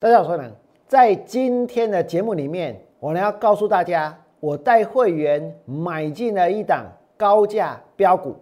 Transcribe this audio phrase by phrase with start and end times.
[0.00, 0.52] 大家好，我是
[0.86, 6.86] 在今天的节目里面，我呢要告诉大家，我带会员买进了一档
[7.16, 8.36] 高价标股，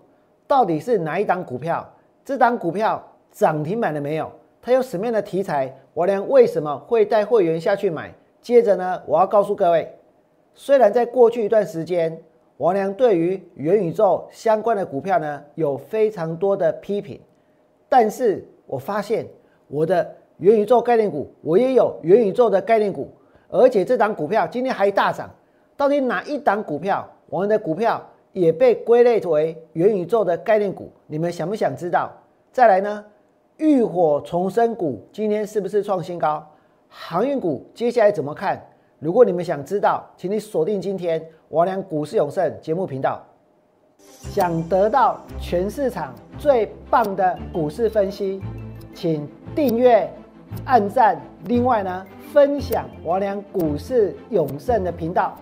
[0.46, 1.90] 到底是哪一档股票？
[2.22, 4.30] 这档股票涨停板了没有？
[4.60, 5.74] 它有什么样的题材？
[5.94, 8.12] 我呢为什么会带会员下去买？
[8.42, 9.90] 接着呢，我要告诉各位，
[10.52, 12.22] 虽然在过去一段时间，
[12.58, 17.18] 王良对于元宇宙相关的股票呢有非常多的批评，
[17.88, 19.26] 但是我发现
[19.68, 20.14] 我的。
[20.38, 23.08] 元宇宙概念股，我也有元宇宙的概念股，
[23.48, 25.30] 而且这档股票今天还大涨。
[25.76, 28.02] 到底哪一档股票，我们的股票
[28.32, 30.90] 也被归类为元宇宙的概念股？
[31.06, 32.10] 你们想不想知道？
[32.52, 33.04] 再来呢？
[33.58, 36.46] 浴火重生股今天是不是创新高？
[36.88, 38.62] 航运股接下来怎么看？
[38.98, 43.22] 如果你们想知道，请你锁定今天王良股市永胜节目频道。
[43.98, 48.42] 想得到全市场最棒的股市分析，
[48.94, 50.10] 请订阅。
[50.64, 55.36] 按赞，另外呢，分享王良股市永胜的频道，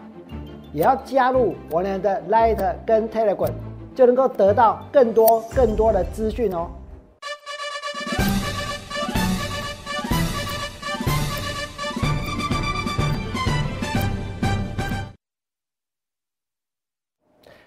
[0.72, 3.52] 也要加入王良的 Light 跟 Telegram，
[3.94, 6.70] 就能够得到更多更多的资讯哦。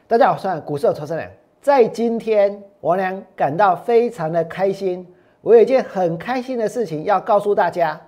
[0.07, 5.05] 大家好，我是股市的投资人，在今天，王良感到非常的开心。
[5.41, 7.99] 我有一件很开心的事情要告诉大家，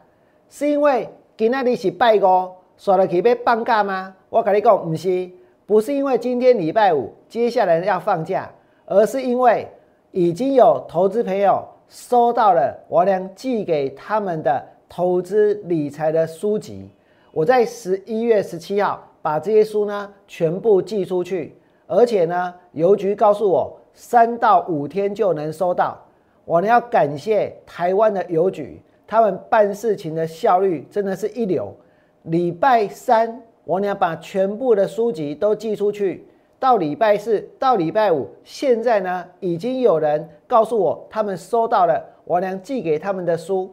[0.50, 4.14] 是因为今天你是拜五，刷了可被放假吗？
[4.30, 5.30] 我跟你讲，不是，
[5.66, 8.52] 不是因为今天礼拜五，接下来要放假，
[8.86, 9.68] 而是因为
[10.12, 16.90] 已经有投资朋友收到了我俩寄给他们的投资理财的书籍。
[17.32, 25.98] 我在十一月十七号把这些书呢全部寄出去，而且呢邮局告诉我三到五天就能收到。
[26.50, 31.72] 我呢要感谢台湾的邮局，他们办事情的效率真的是一流。
[32.24, 36.26] 礼拜三，我呢要把全部的书籍都寄出去，
[36.58, 43.72] 到礼拜四，到礼拜五，现在呢已经有人告诉我他们收到了我娘寄给他们的书。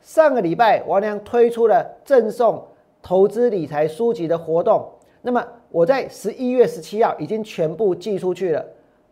[0.00, 2.60] 上个礼拜，我娘推出了赠送
[3.00, 4.84] 投资理财书籍的活动，
[5.22, 8.64] 那么我在十一月十七号已经全部寄出去了。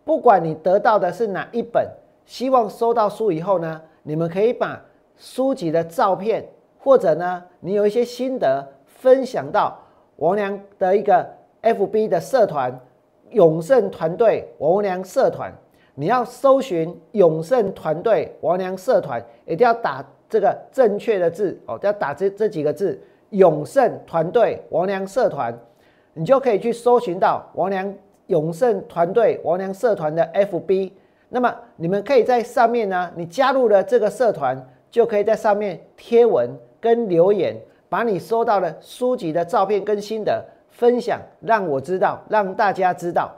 [0.04, 1.88] 不管你得到的是哪一本。
[2.26, 4.84] 希望收到书以后呢，你们可以把
[5.16, 6.44] 书籍的照片，
[6.78, 9.78] 或者呢，你有一些心得分享到
[10.16, 11.26] 王良的一个
[11.62, 12.78] FB 的社团
[13.30, 15.52] “永盛团队王良社团”。
[15.94, 23.00] 你要搜寻“永盛团队王良社团”，一定要打这个正确的字哦，要打这这几个字
[23.30, 25.56] “永盛团队王良社团”，
[26.12, 27.94] 你就可以去搜寻到王良
[28.26, 30.90] 永盛团队王良社团的 FB。
[31.28, 34.56] 那么你们可以在上面呢，你加入了这个社团，
[34.90, 36.48] 就可以在上面贴文
[36.80, 37.56] 跟留言，
[37.88, 43.32] 把你收到的书籍的照片跟心得分享，让我知道，让大家知道。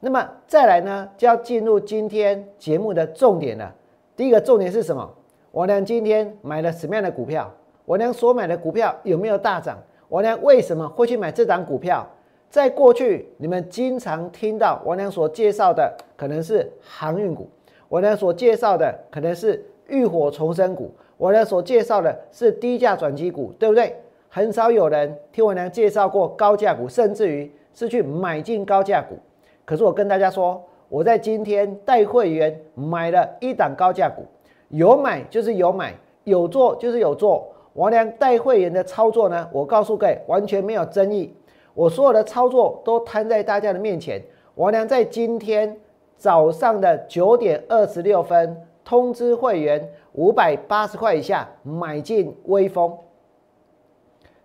[0.00, 3.74] 那么再来呢，就要进入今天节目的重点了。
[4.16, 5.14] 第一个重点是什么？
[5.50, 7.52] 我娘今天买了什么样的股票？
[7.84, 9.78] 我娘所买的股票有没有大涨？
[10.08, 12.06] 我娘为什么会去买这档股票？
[12.54, 17.48] 在过去，你们经常听到王良所介绍的可能是航运股，
[17.88, 23.96] 王良所介绍的可能是浴火重生股，王良所介绍的是低价转机股，对不对？
[24.28, 29.18] 很少有人听我娘介绍过高价股，甚至于是去买进高价股。
[29.64, 34.24] 可是我跟大家说，我在今天带会员买了一档高价股，
[34.68, 37.48] 有买就是有买，有做就是有做。
[37.72, 41.34] 王良带会员的操作呢，我告诉各位，完全没有争议。
[41.74, 44.22] 我所有的操作都摊在大家的面前。
[44.54, 45.76] 王良在今天
[46.16, 52.96] 早上的九点二十六分通知会员五百八十块以下买进微风。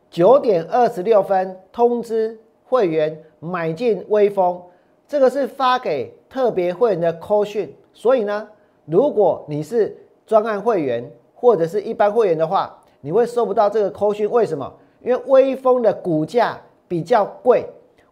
[0.10, 4.60] 九点二十六分通知会员买进微风，
[5.08, 7.72] 这个是发给特别会员的 call 讯。
[7.94, 8.48] 所以呢，
[8.86, 9.96] 如果你是
[10.26, 14.28] 专案会员或者是一般会员的话，你会收不到这个 call 讯。
[14.32, 14.74] 为什么？
[15.04, 16.60] 因为微风的股价。
[16.90, 17.66] 比较贵，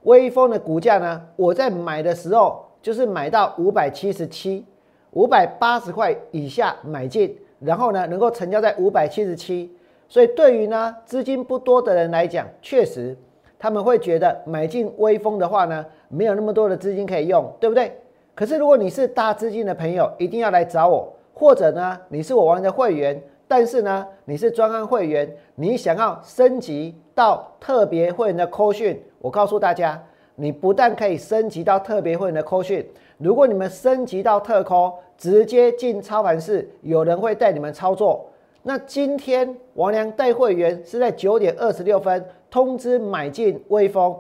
[0.04, 1.22] 微风的股价呢？
[1.36, 4.64] 我在买的时候就是买到五百七十七，
[5.12, 9.76] 五百八十块以下买进，然后呢能够成交在五百七十七。
[10.08, 13.18] 所以对于呢资金不多的人来讲，确实
[13.60, 17.92] 他们会觉得买进微风的话呢，没有那么多的资金可以用，对不对？
[18.36, 23.20] 可是如果你是大资金的朋友，一定要来找我，或者呢你是我玩的会员。
[23.50, 30.00] 但是呢，你是专案会员，你想要升级到特别会员的扣讯，我告诉大家，
[30.36, 32.88] 你不但可以升级到特别会员的扣讯，
[33.18, 38.24] 如果你们升级到特扣，直接进操盘室，有人会带你们操作。
[38.62, 44.16] 那今天王良带会员是在九点二十六分通知买进微风，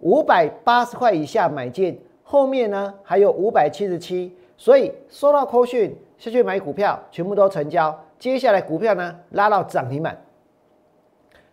[0.00, 7.94] 五百八十块以下买进，后面呢还有五百七十七，所以收到扣讯下去买股票，全部都成交。
[8.18, 10.18] 接下来股票呢拉到涨停板，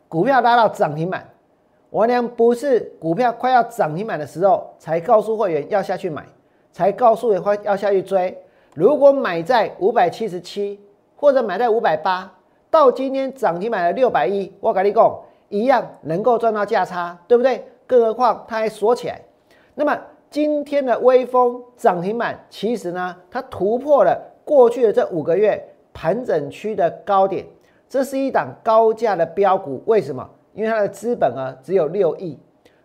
[0.08, 1.28] 股票拉到涨停板。
[1.92, 6.26] 王良不是股票快要涨停板的时候才告诉会员要下去买，
[6.72, 8.38] 才告诉会员要下去追。
[8.74, 10.80] 如果买在五百七十七，
[11.16, 12.30] 或者买在五百八，
[12.70, 17.66] 到今天涨停买了六百一，我跟你讲，一样能够赚到价差，对不对？
[17.88, 19.22] 更何况它还锁起来。
[19.76, 19.98] 那么
[20.30, 27.46] 今天的微风涨停板，其实呢，它突破了过去的这五个月盘整区的高点，
[27.96, 29.82] 这是一档高价的标股。
[29.86, 30.30] 为什么？
[30.54, 32.38] 因为它的资本额只有六亿，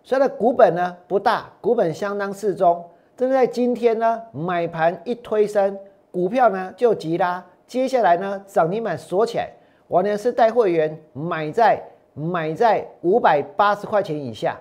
[0.05, 2.85] 所以它的股本呢不大，股本相当适中。
[3.17, 5.77] 正在今天呢，买盘一推升，
[6.13, 7.45] 股票呢就急拉。
[7.67, 9.51] 接下来呢，涨停板锁起来，
[9.89, 11.83] 我呢是带会员买在
[12.15, 14.57] 买在五百八十块钱以下。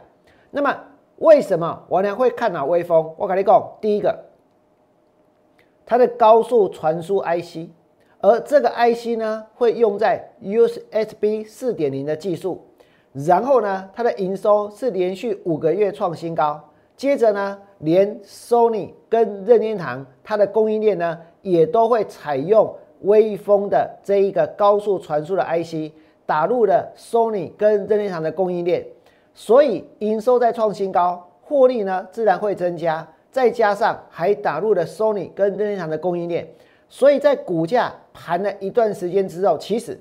[0.49, 0.75] 那么
[1.17, 3.13] 为什么我呢会看好微风？
[3.17, 4.17] 我跟你讲，第一个，
[5.85, 7.69] 它的高速传输 IC，
[8.21, 12.65] 而这个 IC 呢会用在 USB 四点零的技术。
[13.13, 16.63] 然后呢，它的营收是连续五个月创新高。
[16.95, 22.71] 接着呢，连 Sony 跟任天堂它的供应链呢，也都会采用
[23.01, 25.93] 微风的这一个高速传输的 IC，
[26.25, 28.85] 打入了 Sony 跟任天堂的供应链，
[29.33, 33.07] 所以营收在创新高，获利呢自然会增加。
[33.31, 36.47] 再加上还打入了 Sony 跟任天堂的供应链，
[36.89, 39.97] 所以在股价盘了一段时间之后，其实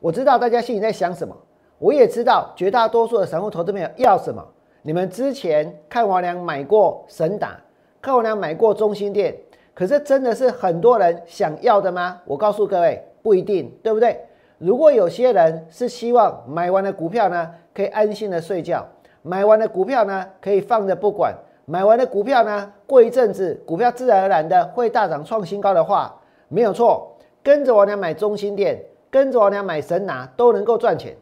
[0.00, 1.34] 我知道大家心里在想什么。
[1.78, 4.44] 我也知道绝大多数的散户投资朋友要什么。
[4.82, 7.60] 你们之前看王良买过神打，
[8.00, 9.36] 看王良买过中心店，
[9.74, 12.20] 可是真的是很多人想要的吗？
[12.24, 14.18] 我告诉各位，不一定，对不对？
[14.58, 18.86] 如果有些人是希望买完的股票呢，可以安心的睡觉，
[19.20, 21.34] 买完的股票呢，可以放着不管，
[21.68, 26.14] 买完的股票呢，过一阵子股票自然而然的会大涨创新高的话，
[26.46, 28.80] 没有错，跟着王娘买中心店，
[29.10, 31.16] 跟着王娘买神拿都能够赚钱。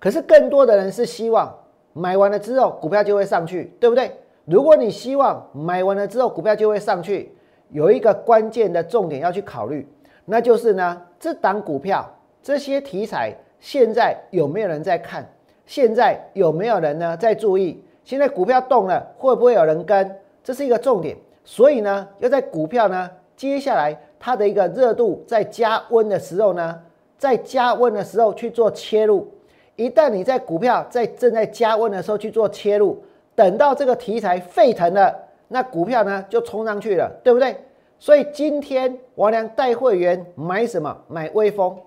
[0.00, 1.56] 可是更多的人是希望
[1.92, 4.10] 买完了之后股票就会上去，对不对？
[4.44, 7.32] 如果你希望买完了之后股票就会上去，
[7.68, 9.88] 有一个关键的重点要去考虑，
[10.24, 12.04] 那就是呢，这档股票
[12.42, 15.24] 这些题材现在有没有人在看？
[15.64, 17.84] 现在有没有人呢在注意？
[18.10, 20.18] 现在股票动了，会不会有人跟？
[20.42, 21.16] 这是一个重点。
[21.44, 26.82] 所以呢，要在股票呢接下来它的一个热度在加温的时候呢，
[27.16, 29.28] 在加温的时候去做切入。
[29.76, 33.00] 一旦你在股票在正在加温的时候去做切入，
[33.36, 35.16] 等到这个题材沸腾了，
[35.46, 37.56] 那股票呢就冲上去了，对不对？
[38.00, 41.00] 所以今天王良带会员买什么？
[41.06, 41.78] 买微风。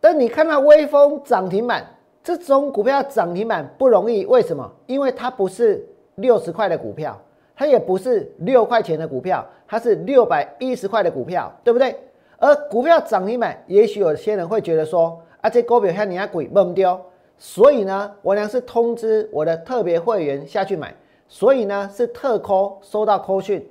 [0.00, 1.84] 但你看到微风涨停板，
[2.22, 4.70] 这种股票涨停板不容易，为什么？
[4.86, 5.86] 因为它不是
[6.16, 7.20] 六十块的股票，
[7.56, 11.96] 它也不是六块钱的股票，它是六百一十块的股票，对不对？
[12.38, 15.20] 而股票涨停板，也许有些人会觉得说。
[15.42, 17.00] 啊，这股票像你那鬼懵掉，
[17.38, 20.94] 所以呢，我娘是通知我的特别会员下去买，
[21.28, 23.66] 所以呢是特扣收到扣讯。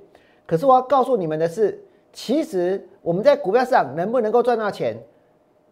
[0.48, 1.80] 可是我要告诉你们的是，
[2.12, 4.96] 其实我们在股票上能不能够赚到钱，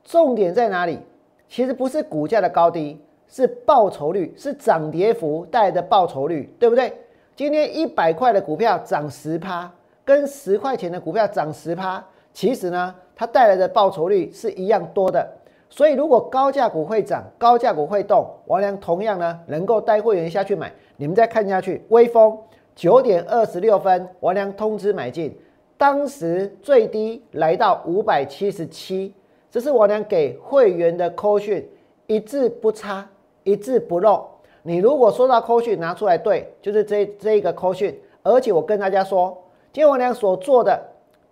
[0.05, 1.01] 重点在哪里？
[1.49, 6.93] 其实不是股价的高低，是报酬率，是涨跌幅带来的报酬率，对不对？
[7.35, 9.71] 今天一百块的股票涨十趴，
[10.05, 15.27] 跟十块钱的股票涨十趴，其实呢，它带来的报酬率是一样多的。
[15.71, 20.73] 所以，如果高价股会涨，高价股会动，王良同样呢能够带会员下去买。
[20.97, 22.37] 你们再看下去，微风
[22.75, 25.39] 九点二十六分，王良通知买进，
[25.77, 29.15] 当时最低来到五百七十七，
[29.51, 31.67] 这是我俩给会员的扣讯，
[32.07, 33.09] 一字不差，
[33.45, 34.27] 一字不漏。
[34.63, 37.99] 你如果说到扣讯拿出来对，就是这这一个扣讯。
[38.23, 39.37] 而且我跟大家说，
[39.73, 40.79] 今天我俩所做的，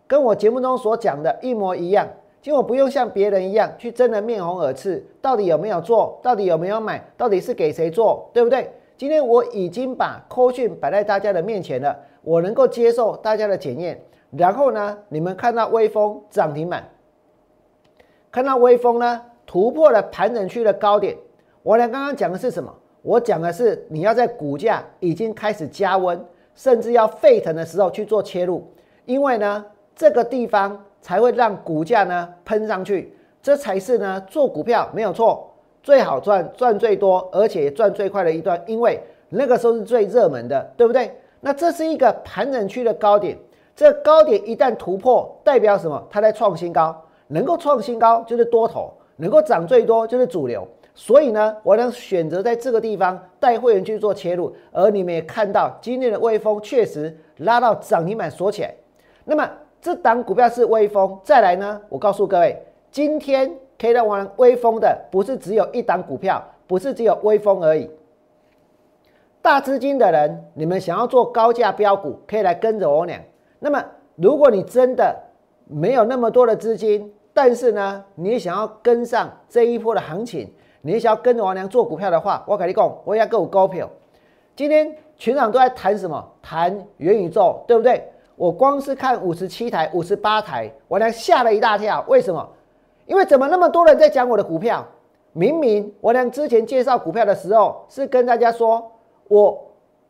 [0.06, 2.08] 跟我节目中所讲的一模一样。
[2.42, 8.70] 因为我不用像别人一样去争得面红耳赤，到底有没有做，到底有没有买，到底是给谁做，对不对？
[8.96, 14.00] 今天我已经把扣讯摆在大家的面前了，我能够接受大家的检验。
[14.30, 16.88] 然后呢，你们看到微风涨停板，
[18.36, 21.16] 看到微风呢突破了盘整区的高点。
[21.62, 22.70] 我俩刚刚讲的是什么？
[23.00, 26.22] 我讲的是你要在股价已经开始加温，
[26.54, 28.70] 甚至要沸腾的时候去做切入，
[29.06, 29.64] 因为呢
[29.94, 30.78] 这个地方。
[31.00, 35.48] 才会让股价呢喷上去，这才是呢做股票没有错，
[35.80, 41.16] 最好赚赚最多，而且赚最快的一段，因为那个时候是最热门的，对不对？
[41.38, 43.38] 那这是一个盘整区的高点，
[43.76, 46.04] 这高点一旦突破，代表什么？
[46.10, 50.66] 它在创新高，能够创新高就是多头，能够涨最多就是主流。
[50.94, 58.74] 所以呢，我能选择在这个地方带会员去做切入，而你们也看到今天的微风确实拉到涨停板锁起来。
[59.24, 59.46] 那么
[59.82, 62.56] 这档股票是微风，再来呢，我告诉各位，
[62.90, 67.90] 今天可以来玩微风的不是只有一档股票，不是只有微风而已。
[69.42, 73.20] 大资金的人，你们想要做高价标股，可以来跟着我俩。
[73.58, 75.14] 那么，如果你真的
[75.66, 80.50] 没有那么多的资金，但是呢，你想要跟上这一波的行情，
[80.80, 83.86] 你想要跟着王良做股票的话，我跟你讲，我要给我高票。
[84.56, 86.26] 今天全场都在谈什么？
[86.40, 88.02] 谈元宇宙，对不对？
[88.36, 92.02] 我光是看五十七台、五十八台，我娘吓了一大跳。
[92.08, 92.48] 为什么？
[93.04, 94.82] 因为怎么那么多人在讲我的股票？
[95.34, 98.90] 明明我娘之前介绍股票的时候是跟大家说，
[99.28, 99.62] 我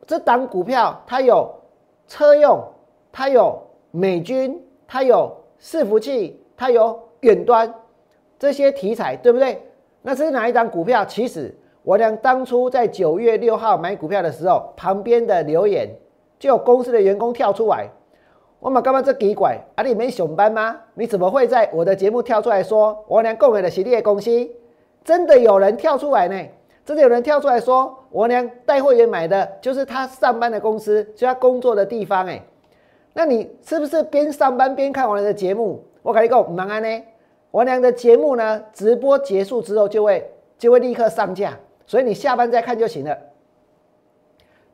[0.07, 1.53] 这档股票它有
[2.07, 2.63] 车用。
[3.11, 7.75] 它有美军，它有伺服器，它有远端
[8.39, 9.61] 这些题材，对不对？
[10.03, 11.05] 那这是哪一张股票？
[11.05, 11.53] 其实
[11.83, 15.89] 我俩当初在九月六号买股票的时候，旁边的留言
[16.39, 17.89] 就有公司的员工跳出来，
[18.61, 19.59] 我嘛干嘛这奇怪？
[19.75, 20.77] 啊，你没上班吗？
[20.95, 24.31] 你怎么会在我的节目跳出来说我俩购买的系列公司？
[25.03, 26.41] 真的有人跳出来呢？
[26.85, 32.41] 真的有人跳出来说我俩带会员买的就是他上班的公司，就他工作的地方，哎。
[33.13, 35.83] 那你是不是边上班边看我的节目？
[36.03, 37.03] 我跟你讲，忙安呢。
[37.57, 43.17] 王良的节目呢，直播结束之后就会就会立刻上架，所以你下班再看就行了。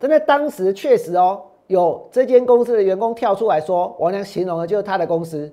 [0.00, 5.48] 真的，当时确实哦，有这间公司的员工跳出来说，王良形容的就是他的公司。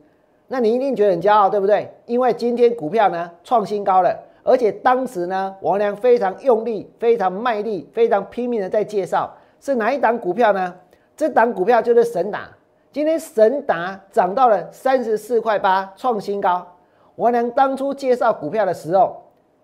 [0.48, 1.88] 那你一定觉得很骄傲，对不对？
[2.07, 10.74] 因为今天股票呢创新高了，而且当时呢，王良非常用力、非常卖力、非常拼命的在介绍，是哪一档股票呢？
[11.15, 12.50] 这档股票就是神打。
[12.91, 16.65] 今天神达涨到了三十四块八，创新高。
[17.19, 19.13] 我娘当初介绍股票的时候，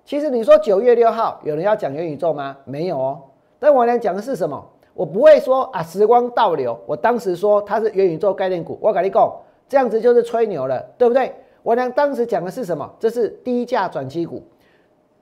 [0.03, 2.57] 其实你说九月六号有人要讲元宇宙吗？
[2.65, 3.21] 没有哦。
[3.57, 4.61] 但我娘讲的是什么？
[4.93, 6.77] 我不会说啊，时光倒流。
[6.85, 9.33] 我当时说它是元宇宙概念股，我跟你讲，
[9.69, 11.33] 这样子就是吹牛了，对不对？
[11.63, 12.93] 我娘当时讲的是什么？
[12.99, 14.43] 这是低价转机股。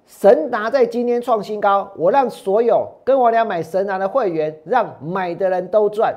[0.07, 6.11] 神达在今天创新高，我让所有跟我俩买神达的会员，让买的人都赚。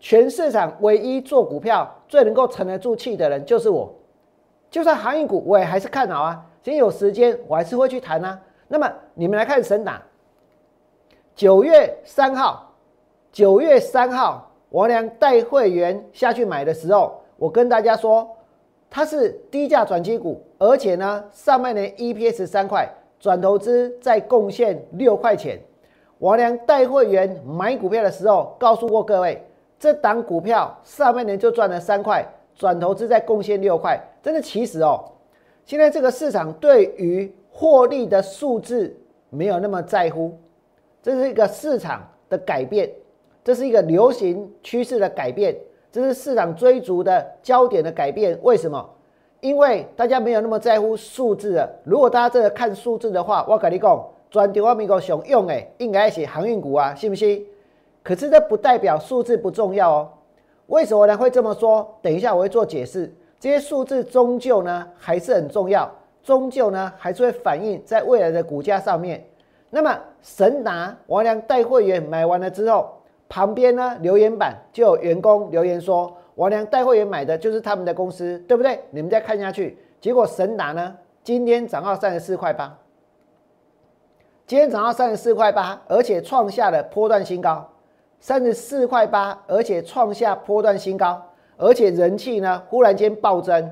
[0.00, 3.92] 全市场唯一做股票最能够沉得住气的人就是我，
[4.70, 6.44] 就算航运股我也还是看好啊。
[6.62, 8.38] 今天有时间我还是会去谈啊。
[8.68, 10.02] 那么你们来看神打，
[11.34, 12.74] 九月三号，
[13.32, 18.28] 九月三号，王良带会员下去买的时候，我跟大家说
[18.90, 22.86] 它是低价转机股，而且呢上半年 EPS 三块，
[23.18, 25.58] 转投资再贡献六块钱。
[26.18, 29.44] 王良带会员买股票的时候告诉过各位。
[29.80, 32.26] 这档股票上半年就赚了三块，
[32.58, 35.04] 转投资再贡献六块，真的其实哦，
[35.64, 38.94] 现在这个市场对于获利的数字
[39.30, 40.36] 没有那么在乎，
[41.00, 42.90] 这是一个市场的改变，
[43.44, 45.56] 这是一个流行趋势的改变，
[45.92, 48.36] 这是市场追逐的焦点的改变。
[48.42, 48.84] 为什么？
[49.40, 51.70] 因为大家没有那么在乎数字了。
[51.84, 57.46] 如果大家真的看数字的话，我跟你讲，转投资美国想用诶，应该是航运股啊，信不信？
[58.02, 60.08] 可是这不代表数字不重要哦。
[60.68, 61.16] 为什么呢？
[61.16, 61.98] 会这么说？
[62.02, 63.12] 等一下我会做解释。
[63.40, 65.90] 这些数字终究呢还是很重要，
[66.22, 69.24] 终究呢还是会反映在未来的股价上面。
[69.70, 72.98] 那么神达王良带会员买完了之后，
[73.28, 78.78] 旁边呢留言板就有员工留言说，王良带会员买的就是他们的公司，对不对？
[78.90, 80.94] 你们再看下去，结果神达呢
[81.24, 82.76] 今天涨到三十四块八，
[84.46, 87.66] 今天涨到三十四块八，而且创下了波段新高。
[88.20, 91.22] 三十四块八，而且创下波段新高，
[91.56, 93.70] 而且人气呢忽然间暴增。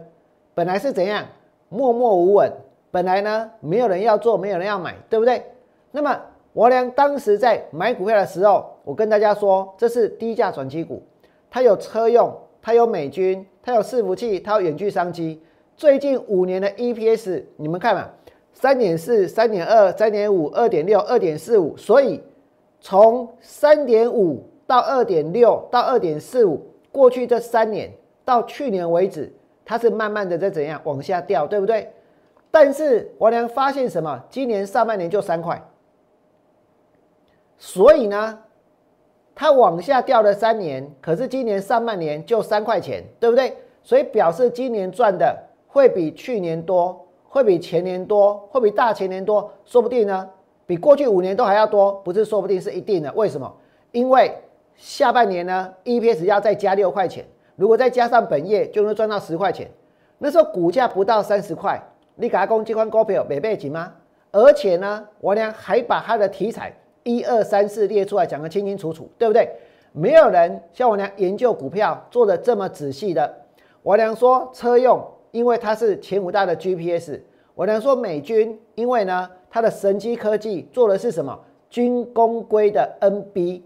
[0.55, 1.25] 本来是怎样
[1.69, 2.51] 默默无闻，
[2.91, 5.43] 本来呢没有人要做，没有人要买，对不对？
[5.91, 6.17] 那么
[6.53, 11.03] 我俩当时在买股票的时候，我跟大家说，这是低价转机股，
[11.51, 15.43] 它有车用，它有美军，它有伺服器，它有远距商机。
[15.77, 18.09] 最近五年的 EPS，你们看嘛，
[18.53, 22.23] 三点四、三点二、三点五、二点六、二点四五，所以。
[22.81, 27.91] 从三点五到二点六到二点四五，过去这三年
[28.25, 29.33] 到去年为止，
[29.65, 31.93] 它是慢慢的在怎样往下掉，对不对？
[32.51, 34.23] 但是我俩发现什么？
[34.31, 35.63] 今年上半年就三块，
[37.59, 38.39] 所以呢，
[39.35, 43.57] 它往下掉了三年，可是今年上半年就三块钱，对不对？
[43.83, 50.31] 所以表示今年赚的会比去年多，会比前年多，会比大前年多，说不定呢。
[50.67, 53.13] 比过去五年都还要多，不是说不定是一定的。
[53.15, 53.53] 为什么？
[53.93, 54.33] 因为
[54.75, 59.71] 下半年呢，EPS 要再加六块钱，如果再加上本业，就能赚到十块钱。
[60.19, 61.81] 那时候股价不到三十块，
[62.17, 63.93] 你给他攻击款股票没背景吗？
[64.33, 69.49] 而且呢，我俩还把它的题材一二三四列出来，讲得清清楚楚，对不对？
[69.93, 73.35] 没有人像我俩研究股票做的这么仔细的。
[73.83, 77.21] 我俩说车用，因为它是前五大的 GPS。
[77.55, 81.39] 我娘说美军，因为呢，它的神机科技做的是什么？
[81.69, 83.61] 军工规的 NB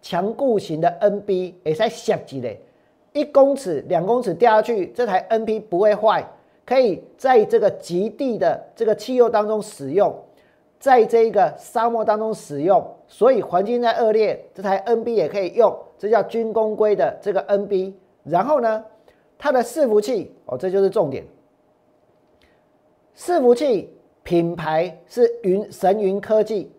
[0.00, 2.60] 强固型的 NB，也在设计嘞。
[3.12, 6.26] 一公尺、两公尺掉下去，这台 NB 不会坏，
[6.64, 10.14] 可以在这个极地的这个气候当中使用，
[10.80, 17.92] 在这个沙漠当中使用，所以环境在恶劣，这台 NB 也可以用，这叫军工规的这个 NB。
[18.24, 18.82] 然后呢，
[19.36, 21.24] 它的伺服器哦，这就是重点，
[23.14, 26.70] 伺服器品牌是云神云科技，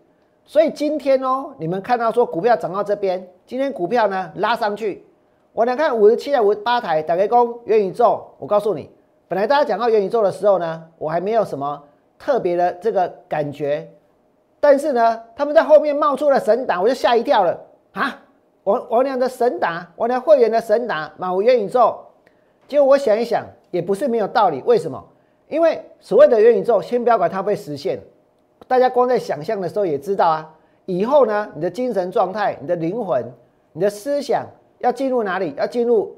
[0.44, 5.04] 所以今天哦，你们看到说股票涨到这边，今天股票呢拉上去。
[5.52, 8.24] 我来看五十七台、五十八台，打开工元宇宙。
[8.38, 8.90] 我告诉你，
[9.28, 11.82] 本来大家讲到元宇宙的时候呢，我还没有什么
[12.18, 13.88] 特别的这个感觉，
[14.58, 17.60] 但是呢，他们在后面冒出了神打，我就吓一跳了
[17.92, 18.20] 啊！
[18.64, 21.94] 王王良的神打，王良会员的神打，满元宇宙。
[22.66, 24.62] 结果我想一想，也不是没有道理。
[24.64, 25.04] 为什么？
[25.48, 28.00] 因为所谓的元宇宙，先不要管它会实现，
[28.66, 30.54] 大家光在想象的时候也知道啊。
[30.86, 33.24] 以后呢，你的精神状态、你的灵魂、
[33.72, 34.46] 你的思想。
[34.80, 35.54] 要进入哪里？
[35.56, 36.14] 要进入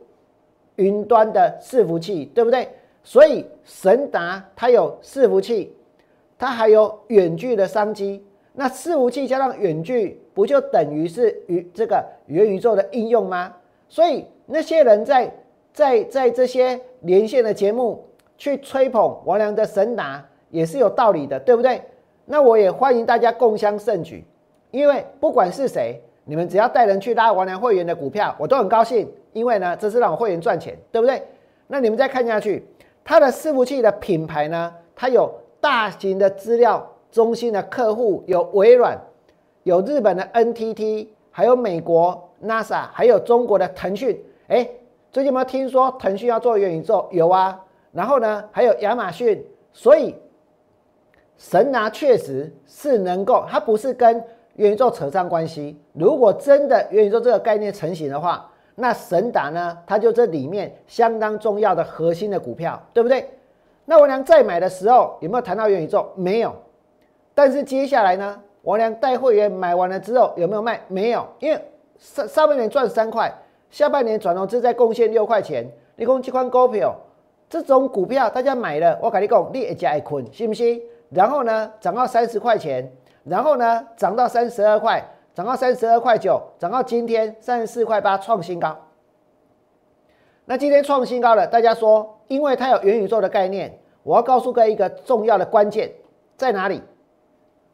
[0.75, 2.69] 云端的伺服器，对不对？
[3.05, 5.73] 所以神达它有伺服器，
[6.37, 8.27] 它还有远距的商机。
[8.55, 13.55] 那伺服器加上远距，不就等于是与这个元宇宙的应用吗？
[13.89, 15.33] 所以那些人在
[15.73, 18.05] 在在这些连线的节目
[18.37, 21.83] 去吹捧王良的神达，也是有道理的，对不对？
[22.25, 24.25] 那我也欢迎大家共襄盛举，
[24.71, 26.03] 因为不管是谁。
[26.29, 31.23] 你们只要带人去拉王良会员的股票，我都很高兴，因为呢，这是让我会员赚钱，对不对？
[31.69, 32.67] 那你们再看下去，
[33.05, 38.99] 它的伺服器的品牌呢，它有大型的资料中心的客户，有微软，
[39.63, 44.21] 有日本的 NTT，还有美国 NASA，还有中国的腾讯。
[44.49, 44.69] 哎，
[45.13, 47.07] 最近有没有听说腾讯要做元宇宙？
[47.13, 47.63] 有啊。
[47.97, 49.43] 然后呢，还有亚马逊。
[49.73, 50.15] 所以
[51.37, 54.23] 神拿确实是能够，它不是跟。
[54.57, 63.29] 元宇宙扯上关系，如果真的元宇宙这个概念成型的话，那神达呢，它就这里面相当重要的核心的股票，对不对？
[63.85, 66.11] 那王良再买的时候有没有谈到元宇宙？
[66.17, 66.57] 没有。
[67.35, 70.81] 但是接下来呢，王良带会员买完了之后有没有卖？
[70.89, 71.63] 没有，因为
[71.99, 73.31] 上上半年赚三块，
[73.69, 76.97] 下半年转投资再贡献六块钱，你讲这款股票，
[77.49, 80.83] 这种股票大家买了，我跟你讲，你一家一捆，信不信？
[81.11, 82.91] 然后呢，涨到三十块钱。
[83.25, 85.05] 然后呢，涨到三十二块，
[85.35, 88.77] 涨到三十二块九，涨到今天三十四块八，创新高。
[90.45, 95.93] 那今天创新高了，大家说，因为它有元宇宙的概念，我要告诉各位一个重要的关键
[96.37, 96.81] 在哪里？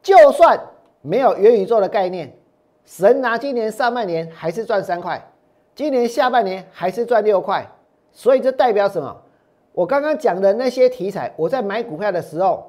[0.03, 0.59] 就算
[1.03, 2.35] 没有元宇宙的概念，
[2.87, 5.23] 神拿今年上半年还是赚三块，
[5.75, 7.67] 今年下半年还是赚六块，
[8.11, 9.15] 所以这代表什么？
[9.73, 12.69] 我刚刚讲的那些题材，我在买股票的时候。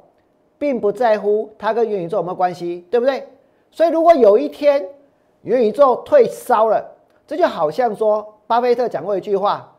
[0.60, 3.28] 并不在乎它跟元宇宙有没有关系，对不对？
[3.70, 4.88] 所以如果有一天
[5.42, 6.90] 元宇宙退烧了，
[7.28, 9.76] 这就好像说巴菲特讲过一句话，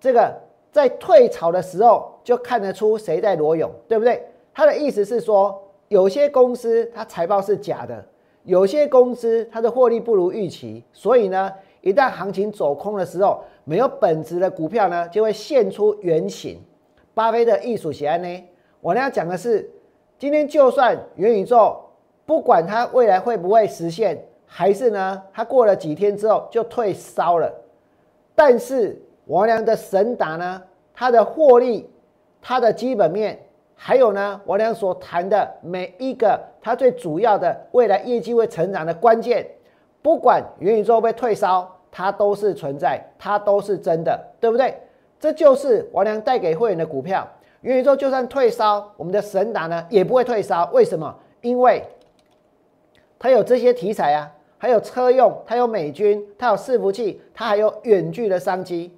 [0.00, 0.34] 这个
[0.72, 4.26] 在退潮的时候就看得出谁在裸泳，对不对？
[4.52, 8.04] 他的意思是说，有些公司它财报是假的，
[8.42, 16.62] 有些公司它的获利不如预期，所以呢，一旦行情走空的时候，没有本质的股票呢就会现出原形。
[17.12, 18.44] 巴菲特艺术写案呢，
[18.80, 19.70] 我呢要讲的是。
[20.16, 21.76] 今天就算元宇宙，
[22.24, 27.52] 不管它未来会不会实现，还是呢，它过了几天之后就退烧了。
[28.34, 28.96] 但是
[29.26, 30.62] 王良的神达呢，
[30.94, 31.90] 它的获利、
[32.40, 33.38] 它的基本面，
[33.74, 39.44] 还有呢，王良所谈的每一个它最主要的未来业绩会成长的关键，
[40.00, 44.74] 不管元宇宙被退烧，它都是存在，它都是真的，对不对？
[45.20, 47.24] 这就是王良带给会员的股票。
[47.60, 50.68] 元宇宙就算退烧，我们的神达呢也不会退烧。
[50.72, 51.14] 为什么？
[51.40, 51.84] 因为
[53.16, 54.28] 它有这些题材啊，
[54.58, 58.92] 还有车用，它有美军，它有伺服器，它还有远距的商机，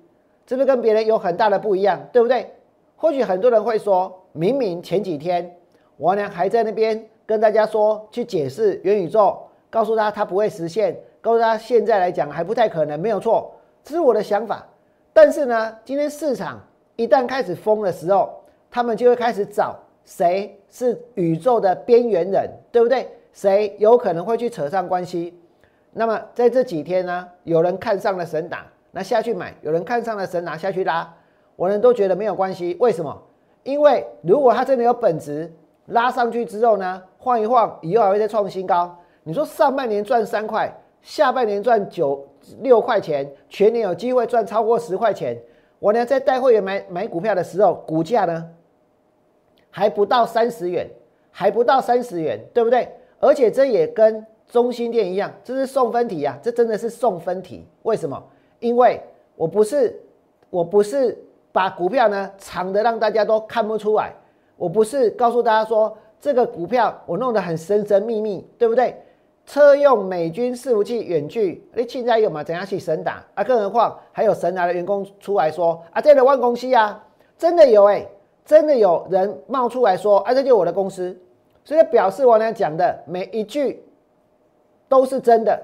[0.46, 2.00] 这不是跟别人有很大的不一样？
[2.10, 2.50] 对不对？
[2.96, 5.54] 或许很多人会说，明明前几天
[5.98, 14.64] 王良还在那边跟大家说去解释元宇宙，告诉他它不会实现，告诉他现在来讲还不太可能，没有错，这是我的想法。
[15.12, 16.60] 但是呢，今天市场
[16.94, 18.32] 一旦开始疯的时候，
[18.70, 23.10] 他们就会开始找谁是宇宙的边缘人，对不对？
[23.32, 25.36] 谁有可能会去扯上关系？
[25.90, 31.12] 那么在这几天呢，有人看上了神打，那下去买；有人看上了神拿下去拉，
[31.56, 32.76] 我们都觉得没有关系。
[32.78, 33.20] 为什么？
[33.64, 35.52] 因为如果它真的有本质，
[35.86, 38.96] 拉上去之后呢，晃一晃，以后还会再创新高。
[39.24, 42.26] 你说上半年赚三块，下半年赚九
[42.60, 45.40] 六块钱，全年有机会赚超过十块钱。
[45.78, 48.48] 我呢在带会员买买股票的时候，股价呢
[49.70, 50.88] 还不到三十元，
[51.30, 52.88] 还不到三十元，对不对？
[53.20, 57.66] 而且这也跟中心店一样，这是送分题呀，这真的是送分题。
[57.82, 58.22] 为什么？
[58.58, 59.00] 因为
[59.36, 60.00] 我不是
[60.48, 61.16] 我不是
[61.52, 64.14] 把股票呢藏的让大家都看不出来，
[64.56, 68.96] 我不是告诉大家说这个股票我弄得很神神秘秘，对不对？
[69.46, 72.42] 车用美军伺服器远距，你现在有嘛？
[72.42, 73.44] 怎样去神打啊？
[73.44, 77.00] 更何况还有神达的员工出来说啊，这个万公司啊，
[77.38, 78.04] 真的有哎，
[78.44, 81.16] 真的有人冒出来说啊，这就是我的公司，
[81.64, 83.84] 所以表示我俩讲的每一句
[84.88, 85.62] 都是真的。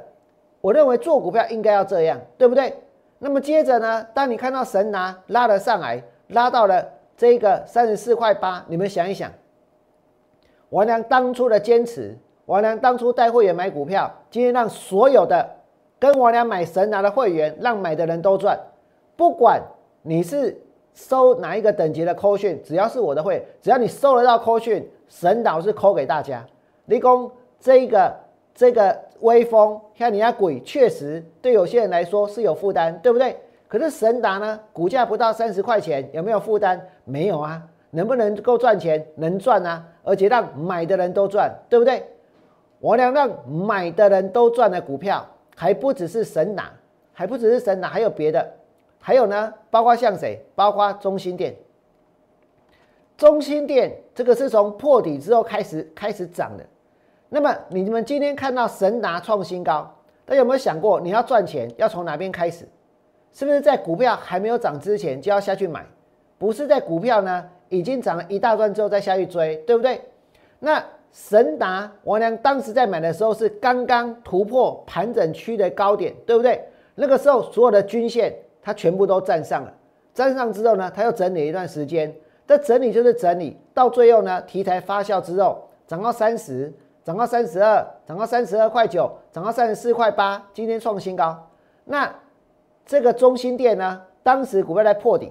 [0.60, 2.72] 我认为做股票应该要这样，对不对？
[3.18, 9.28] 那么接着呢，当你看到神拿拉了上来，拉到了这个三十四块八，你们想一想，
[10.68, 12.16] 我俩当初的坚持。
[12.46, 15.48] 王良当初带会员买股票，今天让所有的
[15.98, 18.58] 跟王良买神拿的会员，让买的人都赚。
[19.16, 19.62] 不管
[20.02, 20.60] 你是
[20.94, 26.44] 收哪一个等级的扣讯，只要是我的会，只要你收得到扣讯，神导是扣给大家。
[26.86, 28.12] 立功这个
[28.54, 33.36] 这个威风，像你家鬼，确实对有些人来说是有负担，对不对？
[33.68, 36.80] 可是神达呢，股价不到三十块钱，有没有负担？
[37.04, 37.62] 没有啊。
[37.94, 39.06] 能不能够赚钱？
[39.16, 42.02] 能赚啊，而且让买的人都赚，对不对？
[42.82, 46.68] 我俩让买的人都赚了股票，还不只是神拿，
[47.12, 48.44] 还不只是神拿，还有别的，
[48.98, 50.44] 还有呢，包括像谁？
[50.56, 51.54] 包括中心店。
[53.16, 56.66] 中心店这个是从破底之后开始开始涨的。
[57.28, 59.88] 那么你们今天看到神拿创新高，
[60.24, 62.66] 大家有没有想过，你要赚钱要从哪边开始？
[63.32, 65.86] 是不是在股票还没有涨之前就要下去买？
[66.36, 70.00] 不是在股票呢已经涨了一大段之后再下去追，对不对？
[70.58, 70.84] 那。
[71.12, 76.66] 神达，我俩当时在买的时候是刚刚突破盘整区的高点，对不对？
[76.94, 79.74] 那个时候所有的均线它全部都站上了，
[80.14, 82.14] 站上之后呢，它又整理一段时间。
[82.46, 86.72] 这整理就是整理，到最后呢，题材发酵之后，涨到三十，
[87.04, 91.46] 涨到三十二，涨到三十二块九，涨到三十四块八，今天创新高。
[91.84, 92.10] 那
[92.86, 95.30] 这个中心店呢，当时股票在破底，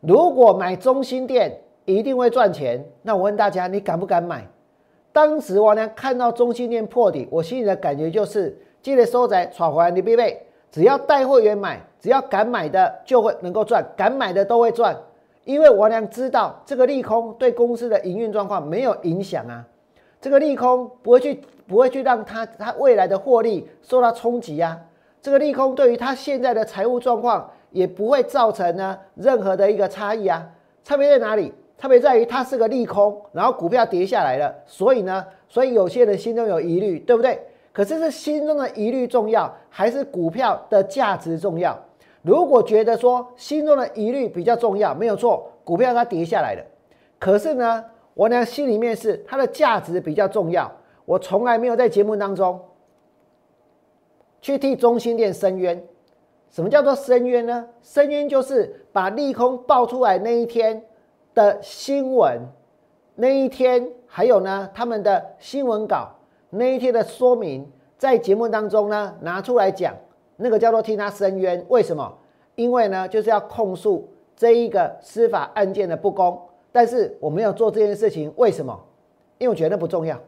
[0.00, 1.62] 如果买中心店。
[1.94, 2.84] 一定会赚钱。
[3.02, 4.46] 那我问大家，你敢不敢买？
[5.12, 10.46] 当时我呢看到中心店破底，我心里的感觉就是，记得收窄闯回来，你必备。
[10.70, 14.96] 只要带会员买，只要敢买的就会能够赚，敢买的都会赚。
[15.44, 19.64] 因为我娘知道这个利空对公司的营运状况没有影响啊，
[20.20, 24.78] 这个利空不会去不会去让他他未来的获利受到冲击啊。
[25.20, 30.48] 这个利空对于他现在的财务状况也不会造成呢任何的一个差异啊。
[30.84, 31.52] 差别在哪里？
[31.80, 37.40] 特别在于它是个利空，然后股票跌下来了，所以呢，所以有些人心中有疑虑，对不对？
[37.72, 41.74] 可是是心中的疑虑重要，还是股票的价值重要？
[42.20, 46.62] 如果觉得说心中的疑虑比较重要，没有错，股票它跌下来了。
[47.18, 50.70] 可是呢，我呢心里面是它的价值比较重要。
[51.06, 52.60] 我从来没有在节目当中
[54.42, 55.82] 去替中心店申冤。
[56.50, 57.66] 什么叫做申冤呢？
[57.80, 60.84] 申冤就是把利空爆出来那一天。
[61.34, 62.40] 的新闻
[63.14, 66.08] 那一天，还有呢，他们的新闻稿
[66.48, 69.94] 那一天的说明，在节目当中呢拿出来讲，
[70.36, 71.64] 那个叫做替他申冤。
[71.68, 72.12] 为什么？
[72.56, 76.40] 因为呢，就是要控诉这一个司法案件的不公。
[76.72, 78.78] 但是我没有做这件事情，为什么？
[79.38, 80.18] 因为我觉得不重要。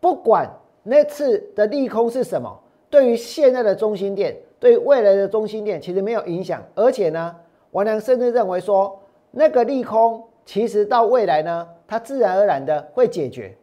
[0.00, 0.50] 不管
[0.82, 6.62] 那次的利空是什么，对于现在的中心店，对于未来的中心店，其实没有影响。
[6.74, 7.36] 而且呢，
[7.72, 8.98] 王良甚至认为说。
[9.38, 13.54] 那个利空其实到未来呢，它自然而然的会解决。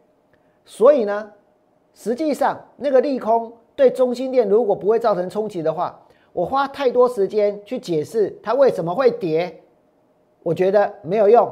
[0.65, 1.31] 所以呢，
[1.95, 5.99] 实际上那个利空对中心店如果不会造成冲击的话，
[6.31, 9.63] 我花太多时间去解释它为什么会跌，
[10.43, 11.51] 我觉得没有用。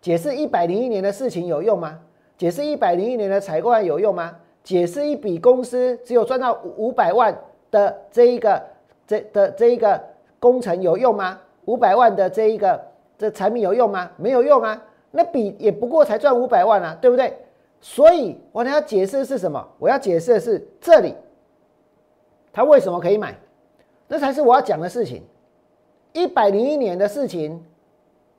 [0.00, 1.98] 解释一百零一年的事情有用吗？
[2.36, 4.36] 解释一百零一年的采购案有用吗？
[4.62, 7.36] 解释一笔公司只有赚到五百万
[7.72, 8.62] 的这一个
[9.04, 10.00] 这的这一个
[10.38, 11.40] 工程有用吗？
[11.64, 12.86] 五百万的这一个。
[13.18, 14.10] 这产品有用吗？
[14.16, 17.36] 没有用啊，那比也不过才赚五百万啊，对不对？
[17.80, 19.68] 所以我要解释的是什么？
[19.78, 21.14] 我要解释的是这里，
[22.52, 23.36] 他为什么可以买？
[24.08, 25.22] 这才是我要讲的事情。
[26.12, 27.62] 一百零一年的事情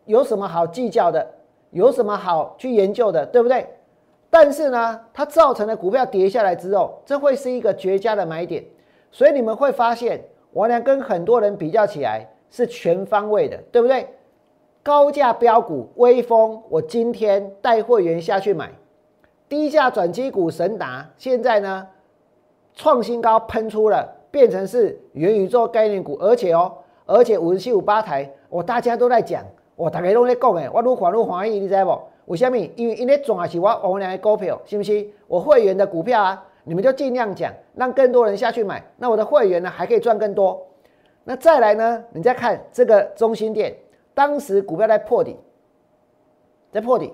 [0.05, 1.25] 有什么好计较的？
[1.71, 3.25] 有什么好去研究的？
[3.27, 3.67] 对不对？
[4.29, 8.63] 但是呢，它造成的股票跌下来之后，这会是一个绝佳的买点。
[9.11, 14.07] 所以你们会发现，我俩跟很多人比较起来是全方位的，对不对？
[14.81, 18.67] 高价标股微风，我今天带会员下去买；
[19.49, 21.85] 低价转机股神达，现在呢
[22.73, 26.73] 创新高喷出了，变成是元宇宙概念股，而且哦，
[27.05, 29.43] 而且五十七五八台，我大家都在讲，
[29.75, 31.99] 我大家都在讲诶，我愈看愈欢喜，你知不？
[32.25, 32.57] 为什么？
[32.57, 35.05] 因为因为赚的是我王良的股票，是不是？
[35.27, 40.65] 我会员的股票啊，你们就尽量讲，让更多人下去买，那我的会员呢还可以赚更多。
[41.25, 42.03] 那再来呢？
[42.11, 43.75] 你再看这个中心店。
[44.19, 45.37] 当时股票在破底，
[46.73, 47.13] 在破底，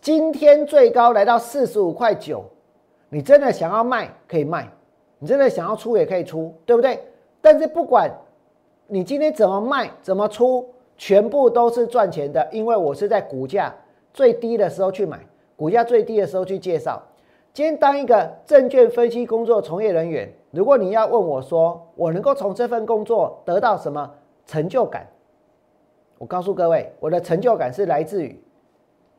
[0.00, 2.44] 今天最高来到四十五块九，
[3.08, 4.70] 你真的想要卖可以卖，
[5.18, 7.02] 你真的想要出也可以出，对不对？
[7.40, 8.08] 但是不管
[8.86, 13.74] 你今天怎么卖怎么出，全部都是赚钱的，因为我是在股价
[14.14, 15.18] 最低的时候去买，
[15.56, 17.02] 股价最低的时候去介绍。
[17.52, 24.08] 今天当一个证券分析工作从业人员，如果你要问我说，我能够从这份工作得到什么
[24.46, 25.04] 成就感？
[26.18, 28.42] 我告诉各位，我的成就感是来自于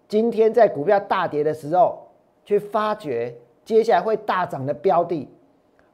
[0.07, 2.07] 今天在股票大跌的时候，
[2.43, 5.29] 去发掘接下来会大涨的标的，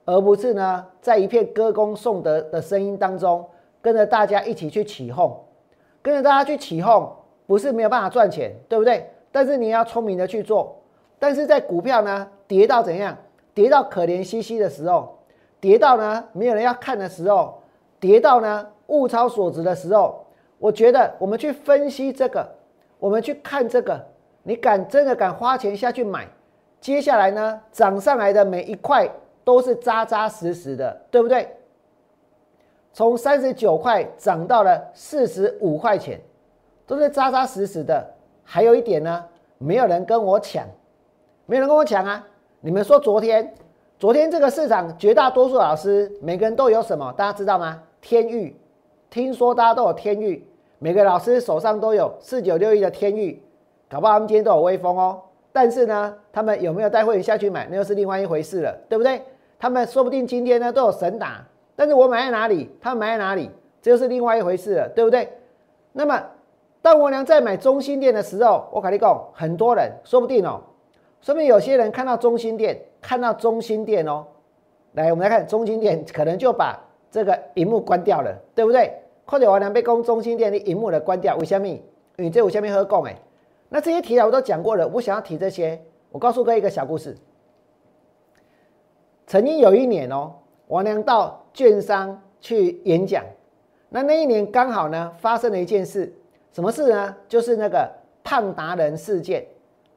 [0.06, 3.46] 而不是呢在一片歌功颂德的声音当中，
[3.82, 5.38] 跟着大家一起去起哄，
[6.02, 7.12] 跟着大家去起哄，
[7.48, 9.10] 不是没有办法赚钱，对不对？
[9.30, 10.78] 但是你要聪明的去做。
[11.20, 13.18] 但是在股票呢跌到怎样，
[13.54, 15.18] 跌到可怜兮兮的时候，
[15.60, 17.62] 跌到呢没有人要看的时候，
[18.00, 20.23] 跌到呢物超所值的时候。
[20.64, 22.50] 我觉得我们去分析这个，
[22.98, 24.02] 我们去看这个，
[24.44, 26.26] 你敢真的敢花钱下去买？
[26.80, 29.06] 接下来呢，涨上来的每一块
[29.44, 31.50] 都是扎扎实实的，对不对？
[32.94, 36.18] 从三十九块涨到了四十五块钱，
[36.88, 38.02] 都是扎扎实实的。
[38.42, 39.22] 还有一点呢，
[39.58, 40.66] 没有人跟我抢，
[41.46, 42.26] 没有人跟我抢啊！
[42.62, 43.54] 你们说昨天，
[44.00, 47.14] 昨天这个市场绝大多数老师每个人都有什么？
[47.18, 47.84] 大家知道吗？
[48.00, 48.56] 天域，
[49.10, 50.48] 听说大家都有天域。
[50.84, 53.42] 每个老师手上都有四九六一的天域，
[53.90, 55.18] 搞不好他们今天都有微风哦。
[55.54, 59.22] 但是呢，他们有没有带会员下去买，那又是另外一回事了，对不对？
[59.58, 61.42] 他们说不定今天呢都有神打，
[61.74, 63.50] 但是我买在哪里，他们买在哪里，
[63.82, 65.30] 这又是另外一回事了，对不对？
[65.94, 66.22] 那么，
[66.82, 70.60] 当我娘在买中心店的时候，我跟你讲，很多人说不定哦，
[71.22, 74.26] 说不定有些人看到中心店，看到中心店哦，
[74.96, 76.78] 来，我们来看中心店，可能就把
[77.10, 78.92] 这个荧幕关掉了，对不对？
[79.26, 81.68] 快点，我两被公中心店的荧幕的关掉，为什么？
[81.68, 83.16] 因为这我下面喝讲哎，
[83.70, 85.82] 那这些题材我都讲过了，我想要提这些。
[86.12, 87.18] 我告诉各位一个小故事。
[89.26, 90.34] 曾经有一年哦，
[90.68, 93.24] 王良到券商去演讲，
[93.90, 96.14] 那那一年刚好呢发生了一件事，
[96.52, 97.16] 什么事呢？
[97.28, 97.90] 就是那个
[98.24, 99.44] 胖达人事件。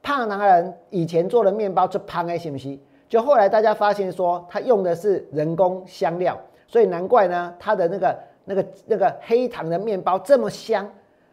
[0.01, 2.81] 胖达人以前做的面包就胖哎，信不信？
[3.07, 8.17] 就后来大家发现说，他用的是人工香料，所以难怪呢，他的那个。
[8.49, 10.89] 那个那个黑糖的面包这么香，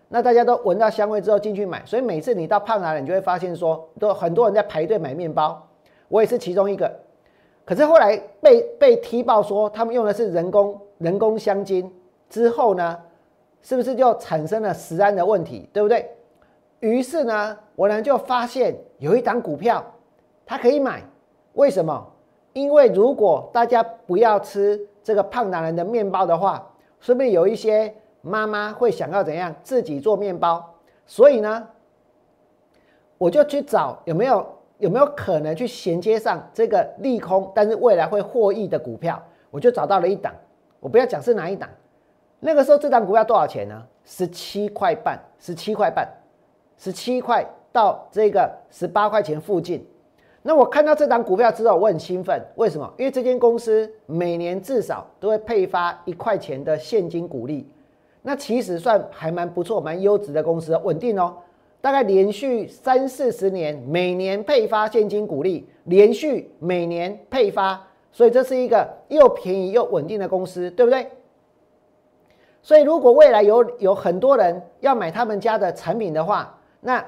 [0.08, 5.64] 那大家都闻到香味之后进去买，所以每次你到胖达人，你就会发现说，都很多人在排队买面包，
[6.08, 6.92] 我也是其中一个。
[7.64, 11.88] 可是后来被被踢爆说他们用的是人工人工香精
[12.28, 12.98] 之后呢，
[13.62, 16.10] 是不是就产生了食安的问题，对不对？
[16.80, 19.84] 于是呢，我呢就发现有一档股票，
[20.44, 21.00] 它可以买，
[21.52, 22.04] 为什么？
[22.54, 26.68] 因为如果大家不要吃这个胖达人的面包的话。
[27.04, 31.68] 说不定有一些妈妈会想要怎样自己做面包，所以呢，
[33.18, 34.46] 我就去找有没有
[34.78, 40.32] 有没有可能去衔接上这个利空，但是未来会获益的股票，我就找到了一档。
[40.80, 41.68] 我不要讲是哪一档，
[42.40, 43.86] 那个时候这档股票多少钱呢？
[44.06, 46.08] 十七块半，十七块半，
[46.78, 49.86] 十七块到这个十八块钱附近。
[50.46, 52.38] 那我看到这档股票之后，我很兴奋。
[52.56, 52.92] 为什么？
[52.98, 57.66] 因为这间公司每年至少都会配发一块钱的现金股利，
[58.20, 61.34] 那其实算还蛮不错、蛮优质的公司，稳定哦。
[61.80, 71.10] 大概连续三四十年，每年配发现金股利，连续每年配发，所以这是一个又便宜又稳定的公司，对不对？
[72.60, 77.02] 所以如果未来有有很多人要买他们家的产品的话，那。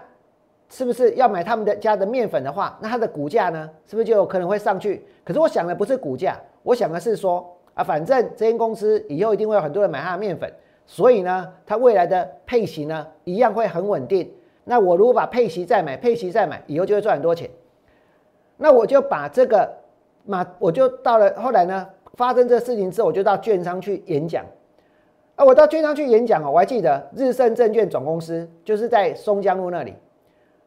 [0.69, 5.05] 是不是要买他们的家的面粉的话，那它的股价呢，是不是就有可能会上去？
[5.25, 10.53] 可是我想的不是股价，我想的是说啊，反正这间公司以后一定会有很多人买它的面粉，
[10.85, 14.31] 所以呢，它未来的配息呢一样会很稳定。
[14.65, 17.49] 那我如果把配息再买，配息再买，以后就会赚很多钱。
[18.57, 19.73] 那我就把这个
[20.25, 24.45] 嘛，我就到了后来呢，发生这事情之后，我就到券商去演讲。
[25.37, 29.95] 啊，我到券商去演讲哦，我还记得日盛证券总公司就是在松江路那里。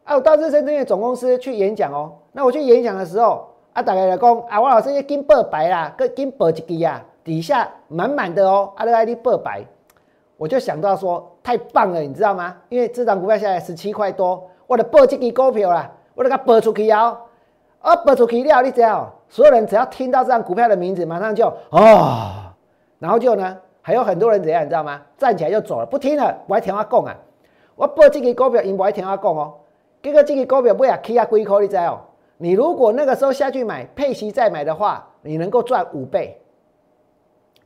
[0.10, 2.12] 啊，我到日升证券总公司去演讲哦。
[2.32, 9.64] 那我去演讲的时候，啊，大家来讲啊，我老师要金报白啦，跟金报一支啊，底下满满的哦，啊，来你报白，
[10.36, 12.56] 我就想到说太棒了，你知道吗？
[12.70, 17.16] 因为这张股票现在十七块多，我的报这支股票啦，我给它报出去哦，
[17.82, 22.32] 啊，报出去了，你知道，所有人只要听到这张股票的名字，马上就哦，
[22.98, 25.00] 然后就呢，还有很多人怎样，你知道吗？
[25.20, 27.16] 站起来就走了，不听了，我还听我讲啊，
[27.76, 29.54] 我报这支股票，因不爱听我讲哦。
[30.02, 32.00] 这个这个股票不要起啊几块，你知哦？
[32.38, 36.42] 你如果那个时候下去买配息再买的话，你能够赚五倍。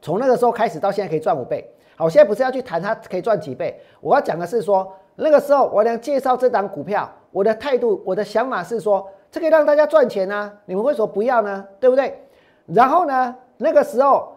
[0.02, 1.64] 从那个时候开始到现在可以赚五倍。
[1.96, 11.64] 好，我现在不是要去谈它可以赚几倍，我要讲的是说那个时候我俩介绍这档股票，我的态度、我的想法是说，这可以让大家赚钱啊，你们为什么不要呢？
[11.80, 12.20] 对不对？
[12.66, 14.34] 然后呢，那个时候，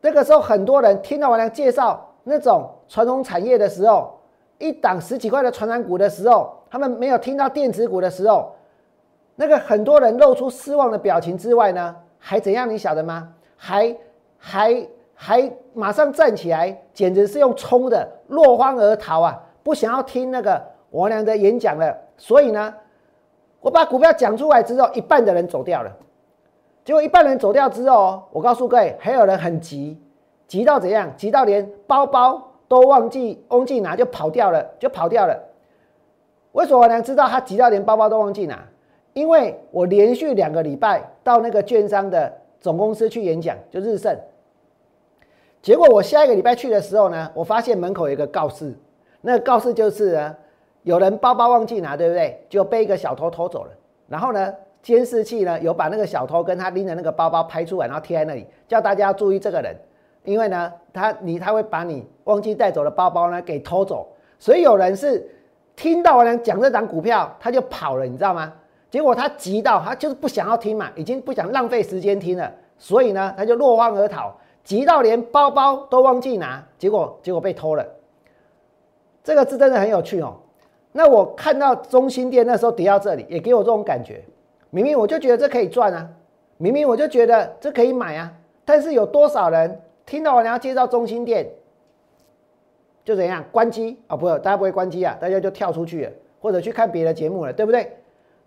[0.00, 4.18] 那个时候很多人听到我俩介绍那种传统产业的时候，
[4.56, 6.54] 一档十几块的传染股的时候。
[6.70, 8.54] 他们没有听到电子股的时候，
[9.34, 12.68] 那个很多人露出失望的表情之外呢，还怎样？
[12.68, 13.32] 你晓得吗？
[13.56, 13.96] 还
[14.38, 19.40] 还还马上站起来，简直是用冲的，落荒而逃啊！
[19.62, 21.96] 不想要听那个我俩的演讲了。
[22.16, 22.74] 所以呢，
[23.60, 25.90] 我把股票讲出来之后，一半的人走掉了。
[26.84, 30.00] 结果一半人走掉之后，我告诉各位，还有人很急，
[30.46, 31.10] 急到怎样？
[31.16, 35.36] 急到连包包都忘记忘记拿就跑掉了，就跑掉了。
[36.56, 38.58] 为什么我能知道他急到连包包都忘记拿？
[39.12, 44.18] 因为我连续两个礼拜到那个券商的总公司去演讲，就日盛。
[45.60, 48.74] 结果我下一个礼拜去的时候呢，我发现门口有一个告示，
[49.20, 50.34] 那个告示就是呢，
[50.82, 52.42] 有人包包忘记拿，对不对？
[52.48, 53.70] 就被一个小偷偷走了。
[54.08, 59.76] 然后呢，监视器呢有把那个小偷跟他拎的那个包包拍出来，然后贴在那里，叫大家注意这个人，
[60.24, 65.30] 因为呢，他你他会把你忘记带走的包包呢给偷走，所以有人是。
[65.76, 68.52] 听到我俩讲这档股票，他就跑了，你知道吗？
[68.88, 74.34] 结果他急到他就是不想要听嘛，已经不想浪费时间听了，所以呢，他就落荒而逃，
[74.64, 77.86] 急到连包包都忘记拿，结果结果被偷了。
[79.22, 80.36] 这个字真的很有趣哦。
[80.92, 84.24] 那我看到中心店那时候跌到这里，也给我这种感觉。
[84.70, 86.08] 明明我就觉得这可以赚啊，
[86.56, 88.32] 明明我就觉得这可以买啊，
[88.64, 91.46] 但是有多少人听到我俩介绍中心店？
[93.06, 94.16] 就怎样关机啊？
[94.16, 97.96] 不，大家不会关机啊，大家就跳出去了，或者去看别的节目了，对不对？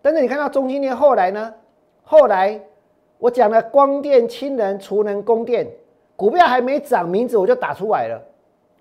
[0.02, 1.54] 但是你看到中心店后来呢？
[2.04, 2.60] 后来
[3.20, 5.66] 我讲了光电、氢能、储能、供电
[6.18, 8.22] 股票还没涨，名字我就打出来了。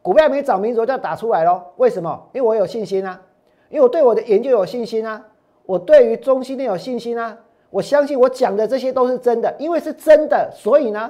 [0.02, 1.62] 股票没涨，名字我就要打出来喽。
[1.76, 2.28] 为什么？
[2.32, 3.20] 因为我有信心啊，
[3.68, 5.24] 因为我对我的研究有信心啊，
[5.64, 7.38] 我对于中心店有信心啊，
[7.70, 11.08] 我相信我讲的这些都是真的，因为是真的，所以呢，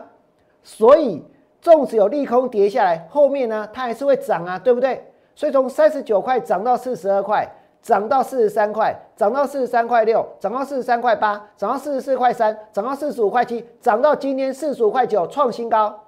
[0.62, 1.24] 所以。
[1.60, 5.04] 纵使有利空跌下来，后面呢它还是会涨啊，对不对？
[5.34, 7.48] 所以从三十九块涨到四十二块，
[7.80, 16.04] 涨到四十三块，涨到四十三块六，涨到四十三块八，涨到四十四块三，涨到四十五块七，涨到今天四十五块九创新高。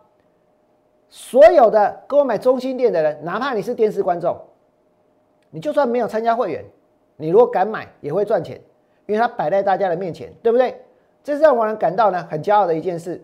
[1.09, 4.37] 所有的跟我买中心店的人，哪怕你是电视观众，
[5.51, 6.65] 你就算没有参加会员，
[7.17, 8.61] 你如果敢买也会赚钱，
[9.07, 10.81] 因为它摆在大家的面前，对不对？
[11.23, 13.23] 这是让我能感到呢很骄傲的一件事。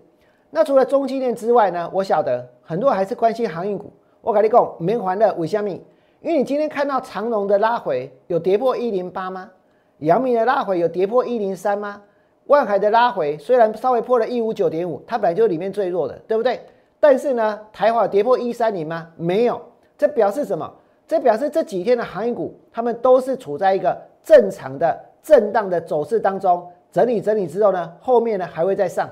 [0.56, 1.90] 那除了中积电之外呢？
[1.92, 3.92] 我晓得很多人还是关心航运股。
[4.22, 5.84] 我跟你讲，棉环的尾虾米，
[6.22, 9.50] 因为你今天看到长龙的拉回有跌破一零八吗？
[9.98, 12.00] 阳明的拉回有跌破一零三吗？
[12.46, 16.58] 万海的拉回虽然稍微破了一五九点五，它本来就是里面最弱的，对不对？
[16.98, 19.08] 但是呢，台华跌破一三零吗？
[19.14, 19.60] 没有，
[19.98, 20.72] 这表示什么？
[21.06, 29.06] 这表示这几天的航运股，他们都是处在一个正常的震荡的走势当中，整理整理之后呢，后面呢还会再上。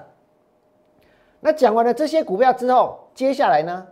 [1.46, 3.86] 那讲完了这些股票之后，接下来呢，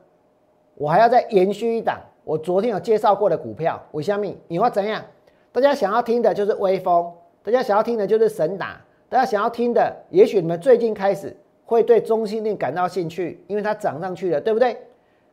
[0.74, 3.78] 我还要再延续一档我昨天有介绍过的股票。
[3.90, 5.04] 我相信你会怎样？
[5.52, 7.12] 大家想要听的就是微风，
[7.42, 11.36] 大家想要听的就是神打，大家想要听的，也许你们最近开始
[11.66, 14.74] 会对中心链感到兴趣，因为它涨上去了，对不对？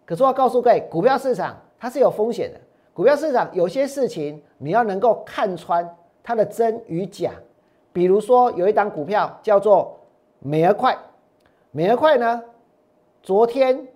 [0.06, 2.60] 可是我要告诉各位，股票市场它是有风险的。
[2.94, 5.90] 股票市场有些事情你要能够看穿
[6.22, 7.32] 它的真与假。
[7.94, 9.98] 比如说有一档股票叫做
[10.40, 10.98] 美而快。
[11.72, 12.44] 美而快呢？
[13.22, 13.88] 昨天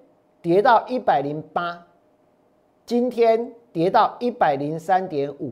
[0.43, 1.88] 跌到一百零八，
[2.86, 5.52] 今天跌到一百零三点五。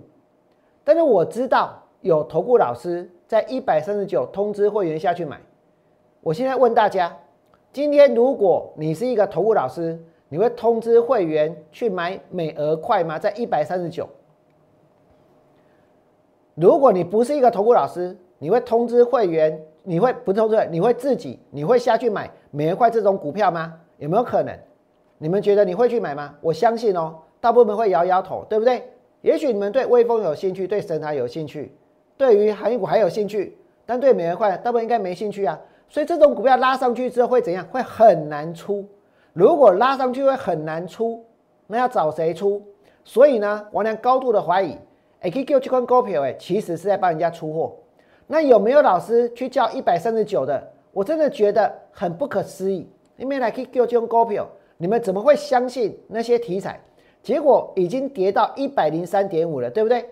[0.83, 5.41] 但是我知道有投顾老师在一百三十九通知会员下去买。
[6.21, 7.17] 我现在问大家：
[7.73, 13.17] 今天如果你是一个投顾老师，你会通知会员去买美而快吗？
[13.17, 14.07] 在一百三十九。
[16.53, 19.59] 如果你不是一个投顾老师，你会通知会员？
[19.83, 20.57] 你会不投资？
[20.69, 21.39] 你会自己？
[21.49, 23.73] 你会下去买美元块这种股票吗？
[23.97, 24.55] 有没有可能？
[25.17, 26.33] 你们觉得你会去买吗？
[26.41, 28.83] 我相信哦，大部分会摇摇头，对不对？
[29.21, 31.75] 也许你们对微风有兴趣，对神台有兴趣，
[32.17, 35.59] 对于航运股还有兴趣，但对美元快大部分应该没兴趣啊。
[35.87, 37.63] 所以这种股票拉上去之后会怎样？
[37.67, 38.83] 会很难出。
[39.33, 41.23] 如果拉上去会很难出，
[41.67, 42.61] 那要找谁出？
[43.03, 44.77] 所以呢，王良高度的怀疑
[45.21, 47.75] ，A Q 这款股票哎，其实是在帮人家出货。
[48.31, 50.65] 那有没有老师去叫一百三十九的？
[50.93, 52.89] 我真的觉得很不可思议。
[53.17, 56.79] 因为来 Q 这种股票，你们怎么会相信那些题材？
[57.21, 60.09] 结果已经跌到一百零三点五了，对不对？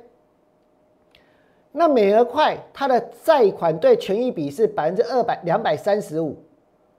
[1.71, 6.35] 那美俄快它的债款对权益比是百分之二百两百三十五，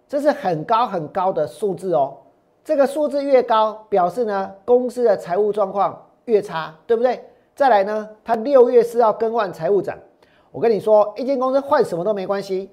[0.09, 2.16] 这是很高很高的数字哦。
[2.64, 7.23] 这个数字越高，表示呢公司的财务状况越差，对不对？
[7.55, 9.99] 再来呢，它六月是要更换财务长。
[10.53, 12.70] 我跟你说，一间公司换什么都没关系，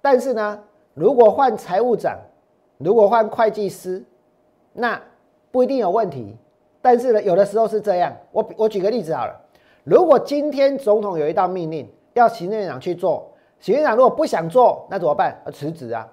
[0.00, 0.58] 但是呢，
[0.94, 2.16] 如果换财务长，
[2.78, 4.04] 如果换会计师，
[4.72, 5.00] 那
[5.50, 6.36] 不一定有问题。
[6.80, 8.14] 但是呢，有的时候是这样。
[8.30, 9.34] 我我举个例子好了。
[9.82, 15.40] 如果今天总统有一道命令要行政院长去做，行政长如果不想做，那怎么办？
[15.46, 16.08] 要辞职啊？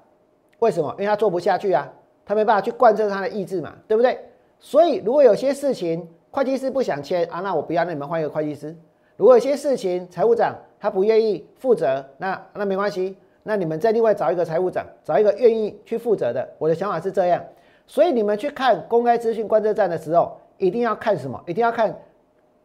[0.59, 0.89] 为什么？
[0.93, 1.87] 因为他做不下去啊，
[2.25, 4.19] 他没办法去贯彻他的意志嘛，对不对？
[4.59, 8.75] 所以如果有些事情会计师不想签啊，那我不要，那你们换一个会计师。
[9.17, 16.45] 如果有些事情财务长他不愿意负责，那那没关系，那你们再另外找一个财务长，找一个愿意去负责的。
[16.57, 17.41] 我的想法是这样，
[17.87, 21.41] 所以你们去看公开资讯观测站的时候，一定要看什么？
[21.47, 21.97] 一定要看。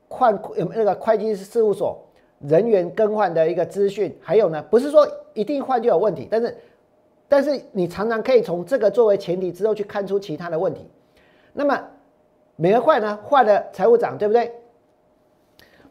[0.09, 0.37] 换
[0.75, 2.03] 那个会计事务所
[2.41, 6.57] 人员更换的一个资讯，还有呢，不是说一定换就有问题，但是
[7.29, 10.91] 但是你常常可以从这个作为前提之后去看出其他的问题。
[11.53, 11.81] 那么
[12.57, 14.51] 美俄快呢换了财务长，对不对？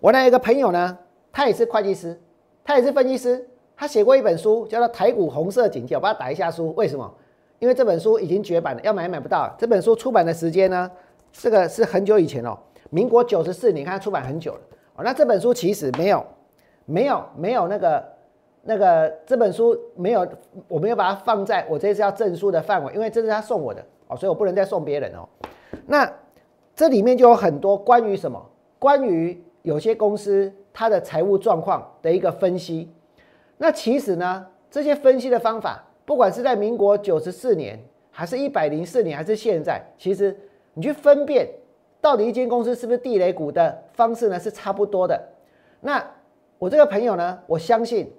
[0.01, 0.97] 我那一个朋友呢，
[1.37, 2.19] 他也是会计师，
[2.63, 6.73] 他也是分析师，他写过一本书叫做《台股红色警戒》，我帮他打一下书。
[6.75, 7.13] 为什么？
[7.59, 9.47] 因为这本书已经绝版了，要买买不到。
[9.55, 10.89] 这本书出版的时间呢，
[11.31, 12.57] 这个是很久以前哦。
[12.89, 14.61] 民国九十四年，看出版很久了
[14.95, 15.03] 哦。
[15.03, 16.25] 那这本书其实没有，
[16.87, 18.03] 没有，没有那个
[18.63, 20.27] 那个这本书没有，
[20.67, 25.29] 我没有把它放在我这次要证书的范围，因为这是他送我的哦，所以我不能再送别人哦。
[25.85, 26.11] 那
[26.75, 28.43] 这里面就有很多关于什么？
[28.79, 32.87] 关于有些公司它的财务状况的一个分析。
[33.57, 40.37] 那其实呢，这些分析的方法，不管是在民国九十四年，还是一百零四年，还是现在，其实
[40.75, 41.49] 你去分辨。
[41.99, 44.39] 到底一间公司是不是地雷股的方式呢？
[44.39, 45.19] 是差不多的。
[45.81, 46.05] 那
[46.59, 48.13] 我这个朋友呢，我相信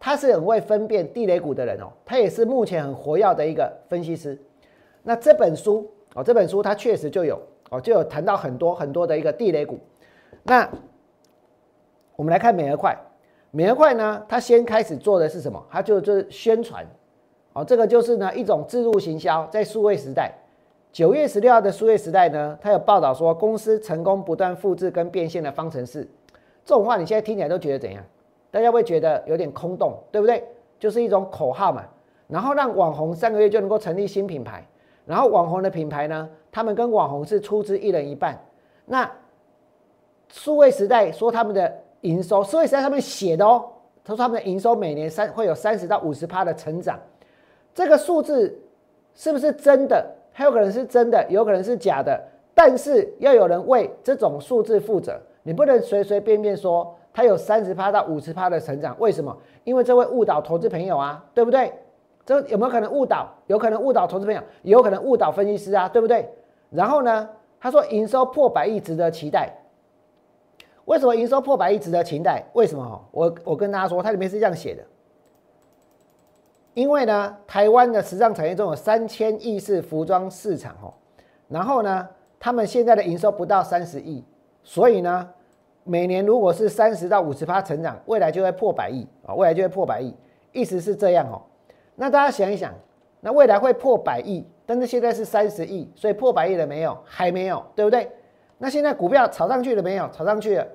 [0.00, 1.92] 他是很会分辨地雷股的人哦。
[2.06, 4.36] 他也是目前很活跃的一个分析师。
[5.02, 7.38] 那这本书哦，这本书他确实就有
[7.68, 9.78] 哦，就有谈到很多很多的一个地雷股。
[10.42, 10.66] 那
[12.18, 12.98] 我们来看美俄快，
[13.52, 15.64] 美俄快呢，它先开始做的是什么？
[15.70, 16.84] 它就就是宣传
[17.52, 20.32] 哦，这个就是呢一种自入行销，在数位时代。
[20.90, 26.02] 九月十六号的数位时代呢，它有报道说公司成功不断复制跟变现的方程式，
[26.64, 28.04] 这种话你现在听起来都觉得怎样？
[28.50, 30.42] 大家会觉得有点空洞，对不对？
[30.76, 31.84] 就是一种口号嘛。
[32.26, 34.66] 然后让网红三个月就能够成立新品牌，
[35.06, 38.36] 然后网红的品牌呢，他们跟网红是出资一人一半。
[38.86, 39.08] 那
[40.28, 41.72] 数位时代说他们的
[42.02, 43.64] 营收，数位时代上面写的哦，
[44.04, 46.98] 他说他们的营收每年三会有三十到五十趴的成长，
[47.74, 48.58] 这个数字
[49.14, 50.04] 是不是真的？
[50.32, 52.22] 还有可能是真的，有可能是假的，
[52.54, 58.94] 但是要有人为这种数字负责，你不能随随便便说它有三十趴到五十趴的成长。
[59.00, 59.36] 为什么？
[59.64, 61.72] 因为这会误导投资朋友啊，对不对？
[62.24, 63.28] 这有没有可能误导？
[63.48, 66.28] 有可能误导投资朋友，也有可能误导分析师啊，对不对？
[66.70, 67.28] 然后呢，
[67.58, 69.52] 他说营收破百亿值得期待。
[70.88, 72.42] 为什么营收破百亿值得期待？
[72.54, 73.08] 为什么？
[73.10, 74.82] 我我跟大家说，它里面是这样写的。
[76.72, 80.94] 因为呢，台湾的时尚产业中有三千亿是服装市场哦，
[81.46, 82.08] 然后呢，
[82.40, 84.24] 他们现在的营收不到三十亿，
[84.62, 85.28] 所以呢，
[85.84, 90.14] 每年如果是三十到五十趴成长，未来就会破百亿啊，未来就会破百亿，
[90.52, 91.42] 意思是这样哦。
[91.96, 92.72] 那大家想一想，
[93.20, 96.96] 那未来会破百亿，但是现在是三十亿，所以破百亿了没有？
[97.04, 98.10] 还没有，对不对？
[98.56, 100.08] 那现在股票炒上去了没有？
[100.12, 100.66] 炒上去了。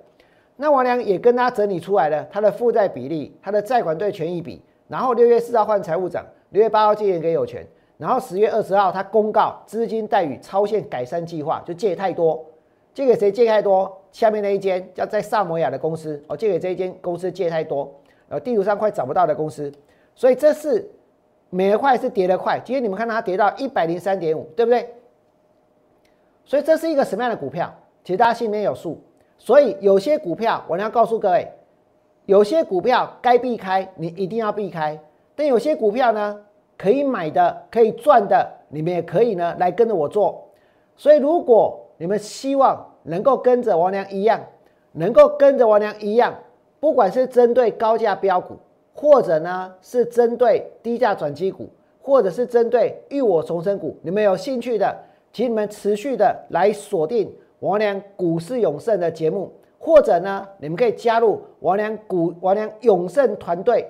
[0.56, 4.62] 那王良也跟他整理出来了，他的负债比例，他的债款对权益比。
[4.88, 7.66] 然后六月四号换财务长，六月八号借钱给有权，
[7.98, 12.46] 然后十月二十号他公告资金待遇超限改善计划，就借太多，
[12.94, 13.92] 借给谁借太多？
[14.12, 17.92] 下面那一间叫在萨摩亚的公司，哦，借给这一间公司借太多，
[18.30, 19.72] 呃，地图上快找不到的公司，
[20.14, 20.88] 所以这是
[21.50, 24.88] 每一块是跌得快，今天你们看到它跌到一百零三点五，对不对？
[26.46, 27.74] 所以这是一个什么样的股票？
[28.04, 29.02] 其实大家心里面有数，
[29.38, 31.48] 所以有些股票我要告诉各位。
[32.26, 34.96] 有些股票该避开，你一定要避开；
[35.36, 36.40] 但有些股票呢，
[36.78, 40.42] 可以买的、可以赚的，你们也可以呢来跟着我做。
[40.96, 44.40] 所以，如果你们希望能够跟着王良一样，
[44.94, 46.34] 能够跟着王良一样，
[46.80, 48.58] 不管是针对高价标股，
[48.94, 51.68] 或者呢是针对低价转机股，
[52.02, 54.98] 或者是针对浴火重生股，你们有兴趣的，
[55.34, 57.30] 请你们持续的来锁定
[57.64, 59.50] 王良股市永胜的节目，
[59.80, 63.90] 或者呢，你们可以加入王良股王良永胜团队。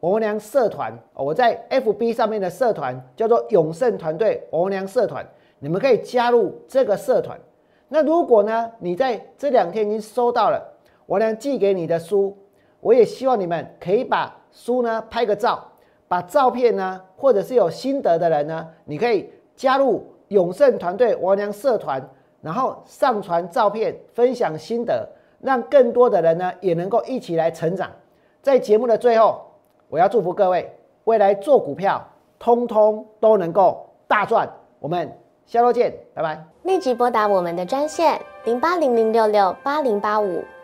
[0.00, 5.26] 王良社团，我在 FB 上面的社团叫做永盛团队王良社团，
[5.60, 7.40] 你们可以加入这个社团。
[7.88, 10.62] 那如果呢，你在这两天已经收到了
[11.06, 12.36] 王良寄给你的书，
[12.80, 15.66] 我也希望你们可以把书呢拍个照，
[16.06, 22.06] 把照片呢，或者是有心得的人呢，你可以加入永盛团队王良社团，
[22.40, 25.08] 然后上传照片，分享心得，
[25.40, 27.90] 让更多的人呢也能够一起来成长。
[28.42, 29.42] 在节目的最后。
[29.88, 30.68] 我要祝福各位
[31.04, 32.04] 未来做股票，
[32.40, 34.50] 通通都能够大赚。
[34.80, 35.16] 我们
[35.46, 36.44] 下周见，拜拜。
[36.64, 40.42] 立即拨打我们的专线零八零零六六八零八五